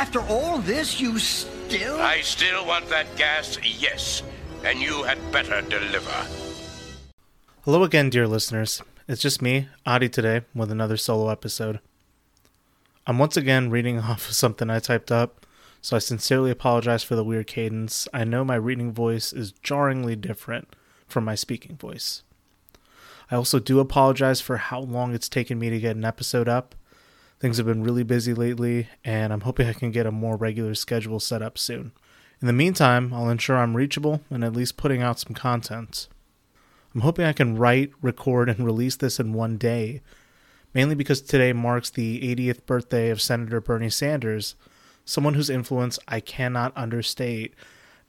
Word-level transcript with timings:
After 0.00 0.22
all 0.22 0.60
this, 0.60 0.98
you 0.98 1.18
still. 1.18 2.00
I 2.00 2.22
still 2.22 2.66
want 2.66 2.88
that 2.88 3.04
gas, 3.16 3.58
yes. 3.62 4.22
And 4.64 4.78
you 4.78 5.02
had 5.02 5.18
better 5.30 5.60
deliver. 5.60 6.26
Hello 7.66 7.82
again, 7.82 8.08
dear 8.08 8.26
listeners. 8.26 8.80
It's 9.06 9.20
just 9.20 9.42
me, 9.42 9.68
Adi, 9.84 10.08
today 10.08 10.40
with 10.54 10.70
another 10.72 10.96
solo 10.96 11.28
episode. 11.28 11.80
I'm 13.06 13.18
once 13.18 13.36
again 13.36 13.68
reading 13.68 13.98
off 14.00 14.26
of 14.26 14.34
something 14.34 14.70
I 14.70 14.78
typed 14.78 15.12
up, 15.12 15.44
so 15.82 15.96
I 15.96 15.98
sincerely 15.98 16.50
apologize 16.50 17.02
for 17.02 17.14
the 17.14 17.22
weird 17.22 17.46
cadence. 17.46 18.08
I 18.14 18.24
know 18.24 18.42
my 18.42 18.54
reading 18.54 18.92
voice 18.92 19.34
is 19.34 19.52
jarringly 19.52 20.16
different 20.16 20.74
from 21.08 21.26
my 21.26 21.34
speaking 21.34 21.76
voice. 21.76 22.22
I 23.30 23.36
also 23.36 23.58
do 23.58 23.80
apologize 23.80 24.40
for 24.40 24.56
how 24.56 24.80
long 24.80 25.12
it's 25.14 25.28
taken 25.28 25.58
me 25.58 25.68
to 25.68 25.78
get 25.78 25.94
an 25.94 26.06
episode 26.06 26.48
up. 26.48 26.74
Things 27.40 27.56
have 27.56 27.64
been 27.64 27.82
really 27.82 28.02
busy 28.02 28.34
lately, 28.34 28.88
and 29.02 29.32
I'm 29.32 29.40
hoping 29.40 29.66
I 29.66 29.72
can 29.72 29.90
get 29.90 30.04
a 30.04 30.12
more 30.12 30.36
regular 30.36 30.74
schedule 30.74 31.18
set 31.18 31.40
up 31.40 31.56
soon. 31.56 31.92
In 32.42 32.46
the 32.46 32.52
meantime, 32.52 33.14
I'll 33.14 33.30
ensure 33.30 33.56
I'm 33.56 33.74
reachable 33.74 34.20
and 34.28 34.44
at 34.44 34.52
least 34.52 34.76
putting 34.76 35.00
out 35.00 35.18
some 35.18 35.32
content. 35.32 36.08
I'm 36.94 37.00
hoping 37.00 37.24
I 37.24 37.32
can 37.32 37.56
write, 37.56 37.92
record, 38.02 38.50
and 38.50 38.66
release 38.66 38.96
this 38.96 39.18
in 39.18 39.32
one 39.32 39.56
day, 39.56 40.02
mainly 40.74 40.94
because 40.94 41.22
today 41.22 41.54
marks 41.54 41.88
the 41.88 42.20
80th 42.36 42.66
birthday 42.66 43.08
of 43.08 43.22
Senator 43.22 43.62
Bernie 43.62 43.88
Sanders, 43.88 44.54
someone 45.06 45.32
whose 45.32 45.48
influence 45.48 45.98
I 46.06 46.20
cannot 46.20 46.76
understate, 46.76 47.54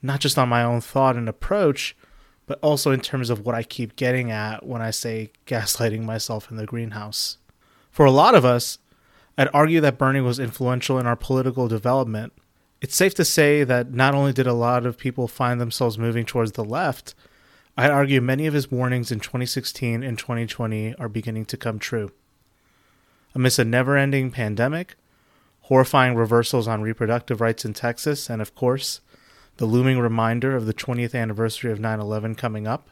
not 0.02 0.20
just 0.20 0.36
on 0.36 0.50
my 0.50 0.62
own 0.62 0.82
thought 0.82 1.16
and 1.16 1.28
approach, 1.28 1.96
but 2.44 2.58
also 2.60 2.90
in 2.90 3.00
terms 3.00 3.30
of 3.30 3.46
what 3.46 3.54
I 3.54 3.62
keep 3.62 3.96
getting 3.96 4.30
at 4.30 4.66
when 4.66 4.82
I 4.82 4.90
say 4.90 5.30
gaslighting 5.46 6.04
myself 6.04 6.50
in 6.50 6.58
the 6.58 6.66
greenhouse. 6.66 7.38
For 7.90 8.04
a 8.04 8.10
lot 8.10 8.34
of 8.34 8.44
us, 8.44 8.78
I'd 9.38 9.48
argue 9.54 9.80
that 9.80 9.98
Bernie 9.98 10.20
was 10.20 10.38
influential 10.38 10.98
in 10.98 11.06
our 11.06 11.16
political 11.16 11.68
development. 11.68 12.32
It's 12.80 12.96
safe 12.96 13.14
to 13.14 13.24
say 13.24 13.64
that 13.64 13.92
not 13.92 14.14
only 14.14 14.32
did 14.32 14.46
a 14.46 14.52
lot 14.52 14.84
of 14.84 14.98
people 14.98 15.28
find 15.28 15.60
themselves 15.60 15.98
moving 15.98 16.26
towards 16.26 16.52
the 16.52 16.64
left, 16.64 17.14
I'd 17.76 17.90
argue 17.90 18.20
many 18.20 18.46
of 18.46 18.54
his 18.54 18.70
warnings 18.70 19.10
in 19.10 19.20
2016 19.20 20.02
and 20.02 20.18
2020 20.18 20.94
are 20.96 21.08
beginning 21.08 21.46
to 21.46 21.56
come 21.56 21.78
true. 21.78 22.12
Amidst 23.34 23.58
a 23.58 23.64
never 23.64 23.96
ending 23.96 24.30
pandemic, 24.30 24.96
horrifying 25.62 26.14
reversals 26.14 26.68
on 26.68 26.82
reproductive 26.82 27.40
rights 27.40 27.64
in 27.64 27.72
Texas, 27.72 28.28
and 28.28 28.42
of 28.42 28.54
course, 28.54 29.00
the 29.56 29.64
looming 29.64 29.98
reminder 29.98 30.54
of 30.54 30.66
the 30.66 30.74
20th 30.74 31.14
anniversary 31.14 31.72
of 31.72 31.80
9 31.80 32.00
11 32.00 32.34
coming 32.34 32.66
up, 32.66 32.90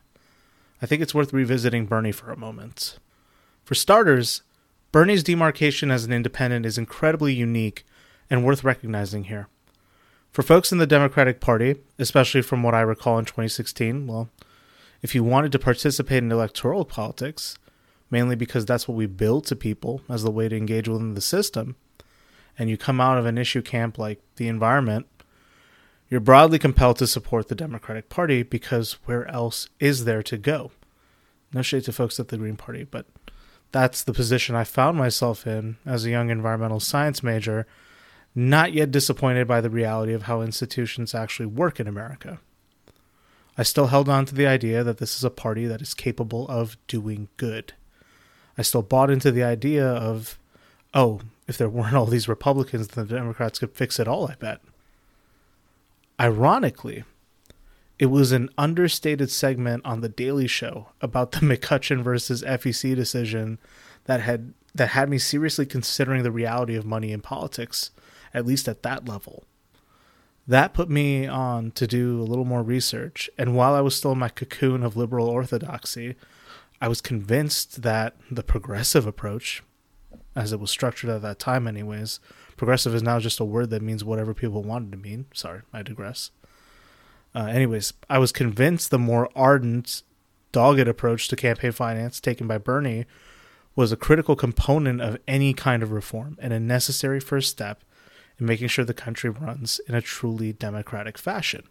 I 0.80 0.86
think 0.86 1.02
it's 1.02 1.14
worth 1.14 1.32
revisiting 1.32 1.84
Bernie 1.84 2.12
for 2.12 2.30
a 2.30 2.38
moment. 2.38 2.98
For 3.64 3.74
starters, 3.74 4.42
Bernie's 4.92 5.22
demarcation 5.22 5.90
as 5.90 6.04
an 6.04 6.12
independent 6.12 6.66
is 6.66 6.76
incredibly 6.76 7.32
unique 7.32 7.84
and 8.28 8.44
worth 8.44 8.64
recognizing 8.64 9.24
here. 9.24 9.48
For 10.32 10.42
folks 10.42 10.72
in 10.72 10.78
the 10.78 10.86
Democratic 10.86 11.40
Party, 11.40 11.76
especially 11.98 12.42
from 12.42 12.62
what 12.62 12.74
I 12.74 12.80
recall 12.80 13.18
in 13.18 13.24
2016, 13.24 14.06
well, 14.06 14.28
if 15.02 15.14
you 15.14 15.22
wanted 15.22 15.52
to 15.52 15.58
participate 15.58 16.22
in 16.22 16.32
electoral 16.32 16.84
politics, 16.84 17.56
mainly 18.10 18.34
because 18.34 18.66
that's 18.66 18.88
what 18.88 18.96
we 18.96 19.06
build 19.06 19.46
to 19.46 19.56
people 19.56 20.02
as 20.08 20.24
the 20.24 20.30
way 20.30 20.48
to 20.48 20.56
engage 20.56 20.88
within 20.88 21.14
the 21.14 21.20
system, 21.20 21.76
and 22.58 22.68
you 22.68 22.76
come 22.76 23.00
out 23.00 23.16
of 23.16 23.26
an 23.26 23.38
issue 23.38 23.62
camp 23.62 23.96
like 23.96 24.20
the 24.36 24.48
environment, 24.48 25.06
you're 26.08 26.20
broadly 26.20 26.58
compelled 26.58 26.98
to 26.98 27.06
support 27.06 27.46
the 27.46 27.54
Democratic 27.54 28.08
Party 28.08 28.42
because 28.42 28.94
where 29.04 29.28
else 29.28 29.68
is 29.78 30.04
there 30.04 30.24
to 30.24 30.36
go? 30.36 30.72
No 31.52 31.62
shade 31.62 31.84
to 31.84 31.92
folks 31.92 32.18
at 32.18 32.28
the 32.28 32.36
Green 32.36 32.56
Party, 32.56 32.84
but 32.84 33.06
that's 33.72 34.02
the 34.02 34.12
position 34.12 34.54
I 34.54 34.64
found 34.64 34.98
myself 34.98 35.46
in 35.46 35.76
as 35.86 36.04
a 36.04 36.10
young 36.10 36.30
environmental 36.30 36.80
science 36.80 37.22
major, 37.22 37.66
not 38.34 38.72
yet 38.72 38.90
disappointed 38.90 39.46
by 39.46 39.60
the 39.60 39.70
reality 39.70 40.12
of 40.12 40.24
how 40.24 40.40
institutions 40.40 41.14
actually 41.14 41.46
work 41.46 41.78
in 41.78 41.86
America. 41.86 42.40
I 43.56 43.62
still 43.62 43.88
held 43.88 44.08
on 44.08 44.24
to 44.26 44.34
the 44.34 44.46
idea 44.46 44.82
that 44.82 44.98
this 44.98 45.16
is 45.16 45.24
a 45.24 45.30
party 45.30 45.66
that 45.66 45.82
is 45.82 45.94
capable 45.94 46.48
of 46.48 46.76
doing 46.86 47.28
good. 47.36 47.74
I 48.56 48.62
still 48.62 48.82
bought 48.82 49.10
into 49.10 49.30
the 49.30 49.42
idea 49.42 49.86
of, 49.86 50.38
oh, 50.94 51.20
if 51.46 51.58
there 51.58 51.68
weren't 51.68 51.94
all 51.94 52.06
these 52.06 52.28
Republicans, 52.28 52.88
then 52.88 53.06
the 53.06 53.14
Democrats 53.14 53.58
could 53.58 53.72
fix 53.72 53.98
it 53.98 54.08
all, 54.08 54.28
I 54.28 54.34
bet. 54.34 54.60
Ironically, 56.18 57.04
it 58.00 58.06
was 58.06 58.32
an 58.32 58.48
understated 58.56 59.30
segment 59.30 59.84
on 59.84 60.00
the 60.00 60.08
Daily 60.08 60.46
Show 60.46 60.88
about 61.02 61.32
the 61.32 61.38
McCutcheon 61.40 62.02
versus 62.02 62.42
FEC 62.42 62.96
decision 62.96 63.58
that 64.06 64.22
had 64.22 64.54
that 64.74 64.88
had 64.88 65.10
me 65.10 65.18
seriously 65.18 65.66
considering 65.66 66.22
the 66.22 66.32
reality 66.32 66.76
of 66.76 66.86
money 66.86 67.12
in 67.12 67.20
politics, 67.20 67.90
at 68.32 68.46
least 68.46 68.68
at 68.68 68.82
that 68.84 69.06
level. 69.06 69.44
That 70.46 70.72
put 70.72 70.88
me 70.88 71.26
on 71.26 71.72
to 71.72 71.86
do 71.86 72.20
a 72.20 72.24
little 72.24 72.46
more 72.46 72.62
research, 72.62 73.28
and 73.36 73.54
while 73.54 73.74
I 73.74 73.80
was 73.80 73.94
still 73.94 74.12
in 74.12 74.18
my 74.18 74.28
cocoon 74.30 74.82
of 74.82 74.96
liberal 74.96 75.28
orthodoxy, 75.28 76.16
I 76.80 76.88
was 76.88 77.02
convinced 77.02 77.82
that 77.82 78.16
the 78.30 78.42
progressive 78.42 79.06
approach, 79.06 79.62
as 80.34 80.52
it 80.52 80.60
was 80.60 80.70
structured 80.70 81.10
at 81.10 81.20
that 81.22 81.38
time, 81.38 81.68
anyways, 81.68 82.18
progressive 82.56 82.94
is 82.94 83.02
now 83.02 83.18
just 83.18 83.40
a 83.40 83.44
word 83.44 83.68
that 83.70 83.82
means 83.82 84.04
whatever 84.04 84.32
people 84.32 84.62
wanted 84.62 84.92
to 84.92 84.98
mean. 84.98 85.26
Sorry, 85.34 85.60
I 85.72 85.82
digress 85.82 86.30
uh, 87.34 87.44
anyways, 87.44 87.92
I 88.08 88.18
was 88.18 88.32
convinced 88.32 88.90
the 88.90 88.98
more 88.98 89.30
ardent, 89.36 90.02
dogged 90.52 90.88
approach 90.88 91.28
to 91.28 91.36
campaign 91.36 91.72
finance 91.72 92.20
taken 92.20 92.46
by 92.46 92.58
Bernie 92.58 93.06
was 93.76 93.92
a 93.92 93.96
critical 93.96 94.34
component 94.34 95.00
of 95.00 95.18
any 95.28 95.54
kind 95.54 95.82
of 95.82 95.92
reform 95.92 96.36
and 96.40 96.52
a 96.52 96.60
necessary 96.60 97.20
first 97.20 97.50
step 97.50 97.84
in 98.38 98.46
making 98.46 98.68
sure 98.68 98.84
the 98.84 98.94
country 98.94 99.30
runs 99.30 99.80
in 99.86 99.94
a 99.94 100.00
truly 100.00 100.52
democratic 100.52 101.16
fashion. 101.16 101.62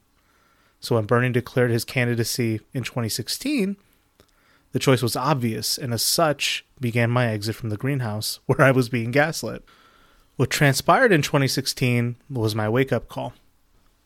So 0.79 0.95
when 0.95 1.05
Bernie 1.05 1.29
declared 1.29 1.71
his 1.71 1.83
candidacy 1.83 2.61
in 2.73 2.83
2016, 2.83 3.75
the 4.71 4.79
choice 4.79 5.01
was 5.01 5.15
obvious, 5.15 5.77
and 5.77 5.93
as 5.93 6.01
such, 6.01 6.65
began 6.79 7.09
my 7.09 7.27
exit 7.27 7.55
from 7.55 7.69
the 7.69 7.77
greenhouse 7.77 8.39
where 8.45 8.61
I 8.61 8.71
was 8.71 8.87
being 8.87 9.11
gaslit. 9.11 9.63
What 10.37 10.49
transpired 10.49 11.11
in 11.11 11.21
2016 11.21 12.15
was 12.29 12.55
my 12.55 12.69
wake 12.69 12.93
up 12.93 13.09
call. 13.09 13.33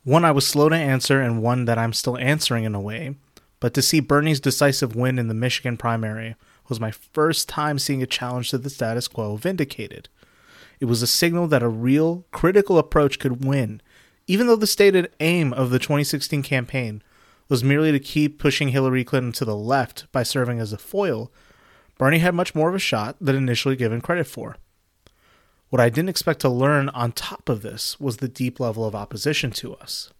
One 0.03 0.25
I 0.25 0.31
was 0.31 0.45
slow 0.45 0.67
to 0.67 0.75
answer, 0.75 1.21
and 1.21 1.41
one 1.41 1.63
that 1.65 1.77
I'm 1.77 1.93
still 1.93 2.17
answering 2.17 2.65
in 2.65 2.75
a 2.75 2.81
way. 2.81 3.15
But 3.61 3.73
to 3.75 3.81
see 3.81 4.01
Bernie's 4.01 4.41
decisive 4.41 4.95
win 4.95 5.17
in 5.17 5.29
the 5.29 5.33
Michigan 5.33 5.77
primary 5.77 6.35
was 6.67 6.79
my 6.79 6.91
first 6.91 7.47
time 7.47 7.79
seeing 7.79 8.03
a 8.03 8.05
challenge 8.05 8.49
to 8.49 8.57
the 8.57 8.69
status 8.69 9.07
quo 9.07 9.37
vindicated. 9.37 10.09
It 10.81 10.85
was 10.85 11.01
a 11.01 11.07
signal 11.07 11.47
that 11.47 11.63
a 11.63 11.69
real, 11.69 12.25
critical 12.31 12.77
approach 12.77 13.19
could 13.19 13.45
win, 13.45 13.81
even 14.27 14.47
though 14.47 14.57
the 14.57 14.67
stated 14.67 15.09
aim 15.21 15.53
of 15.53 15.69
the 15.69 15.79
2016 15.79 16.43
campaign 16.43 17.01
was 17.47 17.63
merely 17.63 17.93
to 17.93 17.99
keep 17.99 18.39
pushing 18.39 18.69
Hillary 18.69 19.05
Clinton 19.05 19.31
to 19.33 19.45
the 19.45 19.55
left 19.55 20.11
by 20.11 20.23
serving 20.23 20.59
as 20.59 20.73
a 20.73 20.77
foil. 20.77 21.31
Bernie 21.97 22.19
had 22.19 22.35
much 22.35 22.53
more 22.53 22.67
of 22.67 22.75
a 22.75 22.79
shot 22.79 23.15
than 23.21 23.37
initially 23.37 23.77
given 23.77 24.01
credit 24.01 24.27
for. 24.27 24.57
What 25.73 25.81
I 25.81 25.89
didn't 25.89 26.09
expect 26.09 26.39
to 26.41 26.49
learn 26.49 26.89
on 26.89 27.13
top 27.13 27.49
of 27.49 27.63
this 27.63 27.99
was 27.99 28.17
the 28.17 28.27
deep 28.27 28.59
level 28.59 28.85
of 28.85 28.93
opposition 28.93 29.49
to 29.53 29.73
us. 29.77 30.11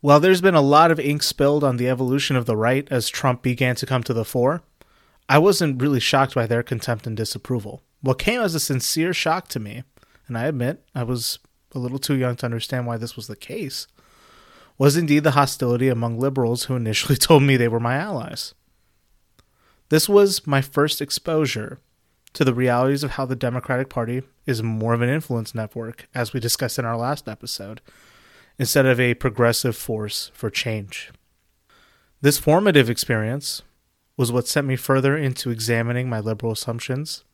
While 0.00 0.18
there's 0.18 0.40
been 0.40 0.56
a 0.56 0.60
lot 0.60 0.90
of 0.90 0.98
ink 0.98 1.22
spilled 1.22 1.62
on 1.62 1.76
the 1.76 1.88
evolution 1.88 2.34
of 2.34 2.46
the 2.46 2.56
right 2.56 2.88
as 2.90 3.08
Trump 3.08 3.42
began 3.42 3.76
to 3.76 3.86
come 3.86 4.02
to 4.02 4.12
the 4.12 4.24
fore, 4.24 4.62
I 5.28 5.38
wasn't 5.38 5.80
really 5.80 6.00
shocked 6.00 6.34
by 6.34 6.48
their 6.48 6.64
contempt 6.64 7.06
and 7.06 7.16
disapproval. 7.16 7.80
What 8.00 8.18
came 8.18 8.40
as 8.40 8.56
a 8.56 8.58
sincere 8.58 9.14
shock 9.14 9.46
to 9.50 9.60
me, 9.60 9.84
and 10.26 10.36
I 10.36 10.46
admit 10.46 10.84
I 10.92 11.04
was 11.04 11.38
a 11.72 11.78
little 11.78 12.00
too 12.00 12.16
young 12.16 12.34
to 12.38 12.46
understand 12.46 12.88
why 12.88 12.96
this 12.96 13.14
was 13.14 13.28
the 13.28 13.36
case, 13.36 13.86
was 14.78 14.96
indeed 14.96 15.22
the 15.22 15.38
hostility 15.38 15.86
among 15.86 16.18
liberals 16.18 16.64
who 16.64 16.74
initially 16.74 17.16
told 17.16 17.44
me 17.44 17.56
they 17.56 17.68
were 17.68 17.78
my 17.78 17.94
allies. 17.94 18.52
This 19.90 20.08
was 20.08 20.44
my 20.44 20.60
first 20.60 21.00
exposure 21.00 21.78
to 22.32 22.44
the 22.44 22.54
realities 22.54 23.02
of 23.02 23.12
how 23.12 23.26
the 23.26 23.36
Democratic 23.36 23.88
Party 23.88 24.22
is 24.46 24.62
more 24.62 24.94
of 24.94 25.02
an 25.02 25.08
influence 25.08 25.54
network, 25.54 26.08
as 26.14 26.32
we 26.32 26.40
discussed 26.40 26.78
in 26.78 26.84
our 26.84 26.96
last 26.96 27.28
episode, 27.28 27.80
instead 28.58 28.86
of 28.86 29.00
a 29.00 29.14
progressive 29.14 29.76
force 29.76 30.30
for 30.34 30.50
change. 30.50 31.10
This 32.20 32.38
formative 32.38 32.90
experience 32.90 33.62
was 34.16 34.30
what 34.30 34.46
sent 34.46 34.66
me 34.66 34.76
further 34.76 35.16
into 35.16 35.50
examining 35.50 36.08
my 36.08 36.20
liberal 36.20 36.52
assumptions 36.52 37.24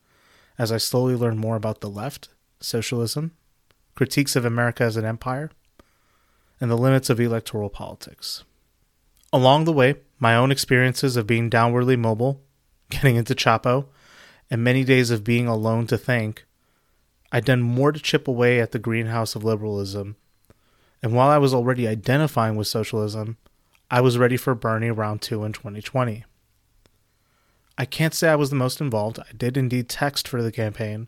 as 0.57 0.71
I 0.71 0.77
slowly 0.77 1.15
learned 1.15 1.39
more 1.39 1.55
about 1.55 1.81
the 1.81 1.89
left, 1.89 2.29
socialism, 2.59 3.31
critiques 3.95 4.35
of 4.35 4.45
America 4.45 4.83
as 4.83 4.97
an 4.97 5.05
empire, 5.05 5.51
and 6.59 6.71
the 6.71 6.77
limits 6.77 7.09
of 7.09 7.19
electoral 7.19 7.69
politics. 7.69 8.43
Along 9.31 9.65
the 9.65 9.73
way, 9.73 9.95
my 10.19 10.35
own 10.35 10.51
experiences 10.51 11.17
of 11.17 11.27
being 11.27 11.49
downwardly 11.49 11.97
mobile, 11.97 12.41
getting 12.89 13.17
into 13.17 13.35
Chapo, 13.35 13.87
and 14.49 14.63
many 14.63 14.83
days 14.83 15.11
of 15.11 15.23
being 15.23 15.47
alone 15.47 15.87
to 15.87 15.97
think, 15.97 16.45
I'd 17.31 17.45
done 17.45 17.61
more 17.61 17.91
to 17.91 17.99
chip 17.99 18.27
away 18.27 18.59
at 18.61 18.71
the 18.71 18.79
greenhouse 18.79 19.35
of 19.35 19.43
liberalism. 19.43 20.15
And 21.03 21.13
while 21.13 21.29
I 21.29 21.37
was 21.37 21.53
already 21.53 21.87
identifying 21.87 22.55
with 22.55 22.67
socialism, 22.67 23.37
I 23.91 24.01
was 24.01 24.17
ready 24.17 24.37
for 24.37 24.55
Bernie 24.55 24.91
round 24.91 25.21
two 25.21 25.43
in 25.43 25.53
2020. 25.53 26.23
I 27.77 27.85
can't 27.85 28.13
say 28.13 28.29
I 28.29 28.35
was 28.35 28.49
the 28.49 28.55
most 28.55 28.81
involved. 28.81 29.19
I 29.19 29.33
did 29.35 29.55
indeed 29.55 29.87
text 29.87 30.27
for 30.27 30.41
the 30.41 30.51
campaign, 30.51 31.07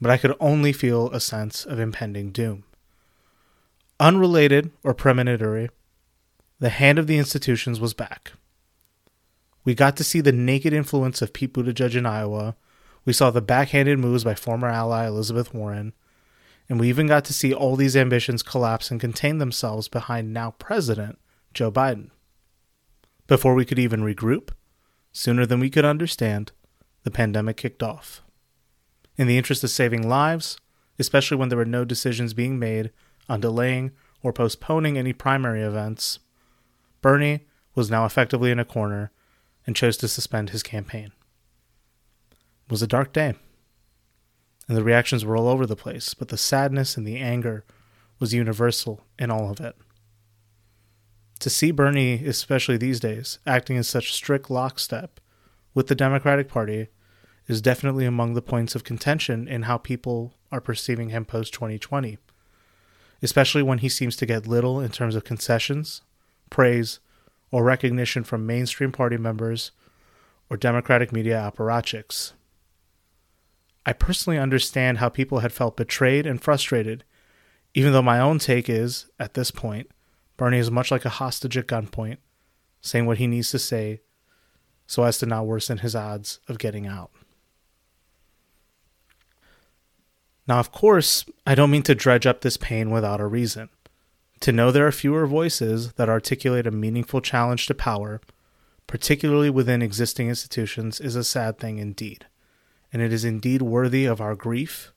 but 0.00 0.10
I 0.10 0.18
could 0.18 0.36
only 0.40 0.72
feel 0.72 1.10
a 1.10 1.20
sense 1.20 1.64
of 1.64 1.80
impending 1.80 2.30
doom. 2.30 2.64
Unrelated 3.98 4.72
or 4.82 4.92
premonitory, 4.92 5.70
the 6.58 6.68
hand 6.68 6.98
of 6.98 7.06
the 7.06 7.16
institutions 7.16 7.80
was 7.80 7.94
back. 7.94 8.32
We 9.66 9.74
got 9.74 9.96
to 9.96 10.04
see 10.04 10.20
the 10.20 10.30
naked 10.30 10.72
influence 10.72 11.20
of 11.20 11.32
Pete 11.32 11.52
Buttigieg 11.52 11.96
in 11.96 12.06
Iowa. 12.06 12.54
We 13.04 13.12
saw 13.12 13.30
the 13.30 13.42
backhanded 13.42 13.98
moves 13.98 14.22
by 14.22 14.36
former 14.36 14.68
ally 14.68 15.06
Elizabeth 15.06 15.52
Warren. 15.52 15.92
And 16.68 16.78
we 16.78 16.88
even 16.88 17.08
got 17.08 17.24
to 17.24 17.32
see 17.32 17.52
all 17.52 17.74
these 17.74 17.96
ambitions 17.96 18.44
collapse 18.44 18.92
and 18.92 19.00
contain 19.00 19.38
themselves 19.38 19.88
behind 19.88 20.32
now 20.32 20.52
President 20.52 21.18
Joe 21.52 21.72
Biden. 21.72 22.10
Before 23.26 23.54
we 23.54 23.64
could 23.64 23.80
even 23.80 24.02
regroup, 24.02 24.50
sooner 25.10 25.44
than 25.44 25.58
we 25.58 25.68
could 25.68 25.84
understand, 25.84 26.52
the 27.02 27.10
pandemic 27.10 27.56
kicked 27.56 27.82
off. 27.82 28.22
In 29.16 29.26
the 29.26 29.36
interest 29.36 29.64
of 29.64 29.70
saving 29.70 30.08
lives, 30.08 30.58
especially 30.96 31.38
when 31.38 31.48
there 31.48 31.58
were 31.58 31.64
no 31.64 31.84
decisions 31.84 32.34
being 32.34 32.56
made 32.56 32.92
on 33.28 33.40
delaying 33.40 33.90
or 34.22 34.32
postponing 34.32 34.96
any 34.96 35.12
primary 35.12 35.62
events, 35.62 36.20
Bernie 37.02 37.46
was 37.74 37.90
now 37.90 38.04
effectively 38.04 38.52
in 38.52 38.60
a 38.60 38.64
corner 38.64 39.10
and 39.66 39.74
chose 39.76 39.96
to 39.98 40.08
suspend 40.08 40.50
his 40.50 40.62
campaign. 40.62 41.12
It 42.66 42.70
was 42.70 42.82
a 42.82 42.86
dark 42.86 43.12
day, 43.12 43.34
and 44.68 44.76
the 44.76 44.84
reactions 44.84 45.24
were 45.24 45.36
all 45.36 45.48
over 45.48 45.66
the 45.66 45.76
place, 45.76 46.14
but 46.14 46.28
the 46.28 46.36
sadness 46.36 46.96
and 46.96 47.06
the 47.06 47.18
anger 47.18 47.64
was 48.18 48.34
universal 48.34 49.04
in 49.18 49.30
all 49.30 49.50
of 49.50 49.60
it. 49.60 49.76
To 51.40 51.50
see 51.50 51.70
Bernie, 51.70 52.24
especially 52.24 52.76
these 52.76 53.00
days, 53.00 53.38
acting 53.46 53.76
in 53.76 53.82
such 53.82 54.12
strict 54.12 54.50
lockstep 54.50 55.20
with 55.74 55.88
the 55.88 55.94
Democratic 55.94 56.48
Party 56.48 56.88
is 57.46 57.60
definitely 57.60 58.06
among 58.06 58.34
the 58.34 58.42
points 58.42 58.74
of 58.74 58.84
contention 58.84 59.46
in 59.46 59.62
how 59.62 59.76
people 59.76 60.34
are 60.50 60.60
perceiving 60.60 61.10
him 61.10 61.24
post 61.24 61.52
2020, 61.54 62.18
especially 63.22 63.62
when 63.62 63.78
he 63.78 63.88
seems 63.88 64.16
to 64.16 64.26
get 64.26 64.46
little 64.46 64.80
in 64.80 64.90
terms 64.90 65.14
of 65.14 65.24
concessions, 65.24 66.02
praise, 66.50 66.98
or 67.50 67.64
recognition 67.64 68.24
from 68.24 68.46
mainstream 68.46 68.92
party 68.92 69.16
members 69.16 69.72
or 70.50 70.56
Democratic 70.56 71.12
media 71.12 71.52
apparatchiks. 71.52 72.32
I 73.84 73.92
personally 73.92 74.38
understand 74.38 74.98
how 74.98 75.08
people 75.08 75.40
had 75.40 75.52
felt 75.52 75.76
betrayed 75.76 76.26
and 76.26 76.42
frustrated, 76.42 77.04
even 77.74 77.92
though 77.92 78.02
my 78.02 78.18
own 78.18 78.38
take 78.38 78.68
is, 78.68 79.06
at 79.18 79.34
this 79.34 79.50
point, 79.50 79.88
Bernie 80.36 80.58
is 80.58 80.70
much 80.70 80.90
like 80.90 81.04
a 81.04 81.10
hostage 81.10 81.56
at 81.56 81.66
gunpoint, 81.66 82.18
saying 82.80 83.06
what 83.06 83.18
he 83.18 83.26
needs 83.26 83.50
to 83.52 83.58
say 83.58 84.00
so 84.86 85.04
as 85.04 85.18
to 85.18 85.26
not 85.26 85.46
worsen 85.46 85.78
his 85.78 85.94
odds 85.94 86.40
of 86.48 86.58
getting 86.58 86.86
out. 86.86 87.10
Now, 90.48 90.58
of 90.58 90.70
course, 90.70 91.24
I 91.46 91.54
don't 91.54 91.70
mean 91.70 91.82
to 91.84 91.94
dredge 91.94 92.26
up 92.26 92.40
this 92.40 92.56
pain 92.56 92.90
without 92.90 93.20
a 93.20 93.26
reason. 93.26 93.68
To 94.40 94.52
know 94.52 94.70
there 94.70 94.86
are 94.86 94.92
fewer 94.92 95.26
voices 95.26 95.92
that 95.94 96.08
articulate 96.08 96.66
a 96.66 96.70
meaningful 96.70 97.20
challenge 97.20 97.66
to 97.66 97.74
power, 97.74 98.20
particularly 98.86 99.50
within 99.50 99.82
existing 99.82 100.28
institutions, 100.28 101.00
is 101.00 101.16
a 101.16 101.24
sad 101.24 101.58
thing 101.58 101.78
indeed. 101.78 102.26
And 102.92 103.02
it 103.02 103.12
is 103.12 103.24
indeed 103.24 103.62
worthy 103.62 104.04
of 104.04 104.20
our 104.20 104.34
grief 104.34 104.92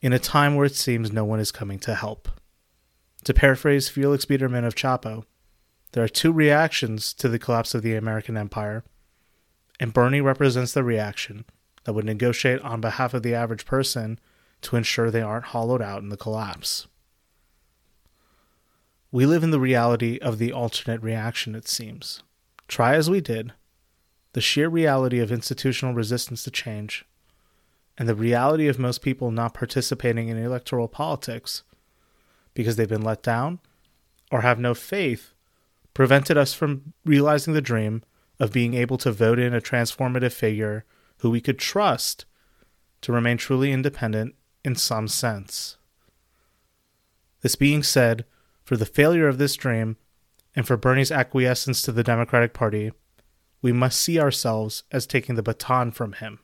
in 0.00 0.12
a 0.12 0.18
time 0.18 0.54
where 0.54 0.66
it 0.66 0.74
seems 0.74 1.12
no 1.12 1.24
one 1.24 1.40
is 1.40 1.52
coming 1.52 1.78
to 1.80 1.94
help. 1.94 2.28
To 3.24 3.34
paraphrase 3.34 3.88
Felix 3.88 4.24
Biederman 4.24 4.64
of 4.64 4.74
Chapo, 4.74 5.24
there 5.92 6.04
are 6.04 6.08
two 6.08 6.32
reactions 6.32 7.12
to 7.14 7.28
the 7.28 7.38
collapse 7.38 7.74
of 7.74 7.82
the 7.82 7.94
American 7.94 8.36
empire, 8.36 8.84
and 9.78 9.92
Bernie 9.92 10.20
represents 10.20 10.72
the 10.72 10.84
reaction 10.84 11.44
that 11.84 11.92
would 11.92 12.04
negotiate 12.04 12.60
on 12.62 12.80
behalf 12.80 13.14
of 13.14 13.22
the 13.22 13.34
average 13.34 13.64
person 13.64 14.18
to 14.62 14.76
ensure 14.76 15.10
they 15.10 15.22
aren't 15.22 15.46
hollowed 15.46 15.82
out 15.82 16.02
in 16.02 16.10
the 16.10 16.16
collapse. 16.16 16.86
We 19.12 19.26
live 19.26 19.42
in 19.42 19.50
the 19.50 19.60
reality 19.60 20.18
of 20.18 20.38
the 20.38 20.52
alternate 20.52 21.02
reaction, 21.02 21.54
it 21.54 21.66
seems. 21.66 22.22
Try 22.68 22.94
as 22.94 23.10
we 23.10 23.20
did, 23.20 23.52
the 24.32 24.40
sheer 24.40 24.68
reality 24.68 25.18
of 25.18 25.32
institutional 25.32 25.94
resistance 25.94 26.44
to 26.44 26.50
change, 26.50 27.04
and 27.98 28.08
the 28.08 28.14
reality 28.14 28.68
of 28.68 28.78
most 28.78 29.02
people 29.02 29.32
not 29.32 29.54
participating 29.54 30.28
in 30.28 30.38
electoral 30.38 30.86
politics 30.86 31.64
because 32.54 32.76
they've 32.76 32.88
been 32.88 33.02
let 33.02 33.22
down 33.22 33.58
or 34.30 34.42
have 34.42 34.60
no 34.60 34.74
faith 34.74 35.34
prevented 35.92 36.38
us 36.38 36.54
from 36.54 36.92
realizing 37.04 37.52
the 37.52 37.60
dream 37.60 38.02
of 38.38 38.52
being 38.52 38.74
able 38.74 38.96
to 38.98 39.10
vote 39.10 39.38
in 39.38 39.52
a 39.52 39.60
transformative 39.60 40.32
figure 40.32 40.84
who 41.18 41.30
we 41.30 41.40
could 41.40 41.58
trust 41.58 42.24
to 43.00 43.12
remain 43.12 43.36
truly 43.36 43.72
independent 43.72 44.34
in 44.64 44.76
some 44.76 45.08
sense. 45.08 45.76
This 47.42 47.56
being 47.56 47.82
said, 47.82 48.24
for 48.64 48.76
the 48.76 48.86
failure 48.86 49.28
of 49.28 49.38
this 49.38 49.56
dream, 49.56 49.96
and 50.54 50.66
for 50.66 50.76
Bernie's 50.76 51.12
acquiescence 51.12 51.82
to 51.82 51.92
the 51.92 52.02
Democratic 52.02 52.52
Party, 52.52 52.92
we 53.62 53.72
must 53.72 54.00
see 54.00 54.18
ourselves 54.18 54.84
as 54.90 55.06
taking 55.06 55.34
the 55.34 55.42
baton 55.42 55.90
from 55.90 56.12
him. 56.12 56.40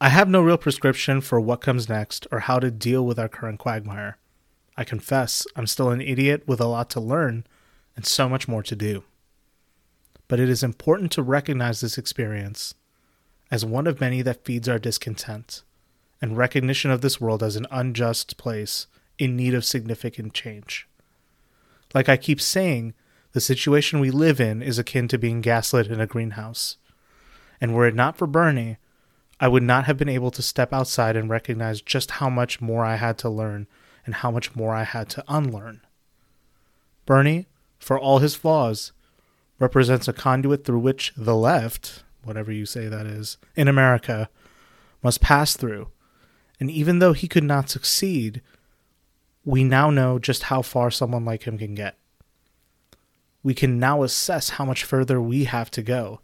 I 0.00 0.10
have 0.10 0.28
no 0.28 0.40
real 0.40 0.58
prescription 0.58 1.20
for 1.20 1.40
what 1.40 1.60
comes 1.60 1.88
next 1.88 2.26
or 2.30 2.40
how 2.40 2.60
to 2.60 2.70
deal 2.70 3.04
with 3.04 3.18
our 3.18 3.28
current 3.28 3.58
quagmire. 3.58 4.18
I 4.76 4.84
confess 4.84 5.46
I'm 5.56 5.66
still 5.66 5.90
an 5.90 6.00
idiot 6.00 6.44
with 6.46 6.60
a 6.60 6.66
lot 6.66 6.88
to 6.90 7.00
learn 7.00 7.44
and 7.96 8.06
so 8.06 8.28
much 8.28 8.46
more 8.46 8.62
to 8.62 8.76
do. 8.76 9.02
But 10.28 10.38
it 10.38 10.48
is 10.48 10.62
important 10.62 11.10
to 11.12 11.22
recognize 11.22 11.80
this 11.80 11.98
experience 11.98 12.74
as 13.50 13.64
one 13.64 13.86
of 13.86 14.00
many 14.00 14.22
that 14.22 14.44
feeds 14.44 14.68
our 14.68 14.78
discontent 14.78 15.62
and 16.20 16.36
recognition 16.36 16.90
of 16.90 17.00
this 17.00 17.20
world 17.20 17.42
as 17.42 17.56
an 17.56 17.66
unjust 17.70 18.36
place 18.36 18.86
in 19.18 19.36
need 19.36 19.54
of 19.54 19.64
significant 19.64 20.32
change. 20.32 20.87
Like 21.94 22.08
I 22.08 22.16
keep 22.16 22.40
saying, 22.40 22.94
the 23.32 23.40
situation 23.40 24.00
we 24.00 24.10
live 24.10 24.40
in 24.40 24.62
is 24.62 24.78
akin 24.78 25.08
to 25.08 25.18
being 25.18 25.40
gaslit 25.40 25.88
in 25.88 26.00
a 26.00 26.06
greenhouse. 26.06 26.76
And 27.60 27.74
were 27.74 27.86
it 27.86 27.94
not 27.94 28.16
for 28.16 28.26
Bernie, 28.26 28.78
I 29.40 29.48
would 29.48 29.62
not 29.62 29.84
have 29.84 29.96
been 29.96 30.08
able 30.08 30.30
to 30.32 30.42
step 30.42 30.72
outside 30.72 31.16
and 31.16 31.30
recognize 31.30 31.80
just 31.80 32.12
how 32.12 32.28
much 32.28 32.60
more 32.60 32.84
I 32.84 32.96
had 32.96 33.18
to 33.18 33.28
learn 33.28 33.66
and 34.04 34.16
how 34.16 34.30
much 34.30 34.56
more 34.56 34.74
I 34.74 34.84
had 34.84 35.08
to 35.10 35.24
unlearn. 35.28 35.80
Bernie, 37.06 37.46
for 37.78 37.98
all 37.98 38.18
his 38.18 38.34
flaws, 38.34 38.92
represents 39.58 40.08
a 40.08 40.12
conduit 40.12 40.64
through 40.64 40.80
which 40.80 41.12
the 41.16 41.36
left, 41.36 42.02
whatever 42.22 42.52
you 42.52 42.66
say 42.66 42.88
that 42.88 43.06
is, 43.06 43.38
in 43.54 43.68
America, 43.68 44.28
must 45.02 45.20
pass 45.20 45.56
through. 45.56 45.88
And 46.60 46.70
even 46.70 46.98
though 46.98 47.12
he 47.12 47.28
could 47.28 47.44
not 47.44 47.70
succeed, 47.70 48.42
we 49.48 49.64
now 49.64 49.88
know 49.88 50.18
just 50.18 50.42
how 50.44 50.60
far 50.60 50.90
someone 50.90 51.24
like 51.24 51.44
him 51.44 51.56
can 51.56 51.74
get. 51.74 51.96
We 53.42 53.54
can 53.54 53.78
now 53.78 54.02
assess 54.02 54.50
how 54.50 54.66
much 54.66 54.84
further 54.84 55.22
we 55.22 55.44
have 55.44 55.70
to 55.70 55.80
go. 55.80 56.20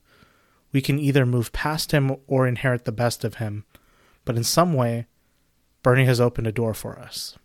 We 0.72 0.82
can 0.82 0.98
either 0.98 1.24
move 1.24 1.50
past 1.50 1.92
him 1.92 2.16
or 2.26 2.46
inherit 2.46 2.84
the 2.84 2.92
best 2.92 3.24
of 3.24 3.36
him, 3.36 3.64
but 4.26 4.36
in 4.36 4.44
some 4.44 4.74
way, 4.74 5.06
Bernie 5.82 6.04
has 6.04 6.20
opened 6.20 6.48
a 6.48 6.52
door 6.52 6.74
for 6.74 6.98
us. 6.98 7.38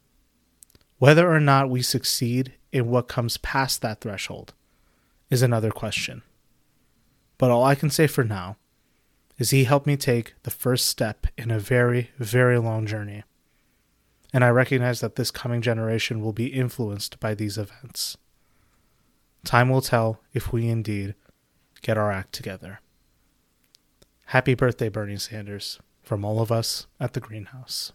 Whether 0.97 1.31
or 1.31 1.39
not 1.39 1.69
we 1.69 1.81
succeed 1.81 2.55
in 2.73 2.89
what 2.89 3.07
comes 3.07 3.37
past 3.37 3.81
that 3.81 4.01
threshold 4.01 4.53
is 5.29 5.41
another 5.41 5.71
question. 5.71 6.23
But 7.37 7.51
all 7.51 7.63
I 7.63 7.75
can 7.75 7.89
say 7.89 8.05
for 8.05 8.25
now 8.25 8.57
is 9.37 9.51
he 9.51 9.63
helped 9.63 9.87
me 9.87 9.95
take 9.95 10.33
the 10.43 10.51
first 10.51 10.87
step 10.87 11.27
in 11.37 11.49
a 11.49 11.57
very, 11.57 12.11
very 12.17 12.59
long 12.59 12.85
journey 12.85 13.23
and 14.31 14.43
I 14.43 14.49
recognize 14.49 14.99
that 14.99 15.15
this 15.15 15.31
coming 15.31 15.61
generation 15.61 16.21
will 16.21 16.33
be 16.33 16.47
influenced 16.47 17.19
by 17.19 17.33
these 17.33 17.57
events. 17.57 18.17
Time 19.43 19.69
will 19.69 19.81
tell 19.81 20.21
if 20.33 20.53
we 20.53 20.67
indeed 20.67 21.15
get 21.81 21.97
our 21.97 22.11
act 22.11 22.33
together. 22.33 22.81
Happy 24.27 24.53
birthday, 24.53 24.89
Bernie 24.89 25.17
Sanders, 25.17 25.79
from 26.03 26.23
all 26.23 26.41
of 26.41 26.51
us 26.51 26.85
at 26.99 27.13
the 27.13 27.19
Greenhouse. 27.19 27.93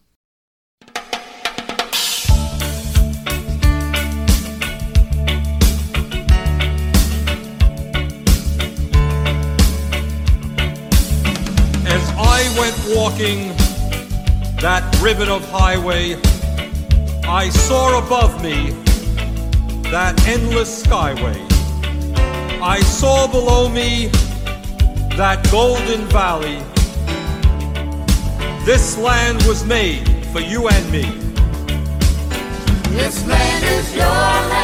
As 11.87 12.11
I 12.17 12.55
went 12.59 12.97
walking 12.97 13.64
that 14.65 14.99
ribbon 15.03 15.29
of 15.29 15.47
highway, 15.51 16.15
I 17.29 17.51
saw 17.51 17.99
above 18.03 18.43
me 18.43 18.71
that 19.91 20.19
endless 20.27 20.83
skyway. 20.83 21.37
I 22.63 22.81
saw 22.81 23.27
below 23.27 23.69
me 23.69 24.07
that 25.19 25.47
golden 25.53 26.07
valley. 26.07 26.63
This 28.65 28.97
land 28.97 29.43
was 29.43 29.67
made 29.67 30.09
for 30.33 30.41
you 30.41 30.67
and 30.67 30.91
me. 30.91 31.03
This 32.97 33.27
land 33.27 33.65
is 33.67 33.95
your 33.95 34.07
land. 34.07 34.64